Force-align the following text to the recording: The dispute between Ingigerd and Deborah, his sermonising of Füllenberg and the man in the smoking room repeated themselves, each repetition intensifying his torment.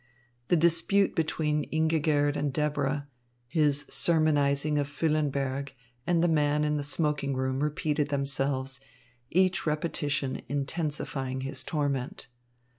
The 0.47 0.55
dispute 0.55 1.13
between 1.15 1.69
Ingigerd 1.69 2.35
and 2.35 2.51
Deborah, 2.51 3.07
his 3.47 3.85
sermonising 3.87 4.79
of 4.79 4.87
Füllenberg 4.89 5.73
and 6.07 6.23
the 6.23 6.27
man 6.27 6.63
in 6.63 6.75
the 6.77 6.83
smoking 6.83 7.35
room 7.35 7.61
repeated 7.61 8.07
themselves, 8.07 8.79
each 9.29 9.67
repetition 9.67 10.41
intensifying 10.49 11.41
his 11.41 11.63
torment. 11.63 12.29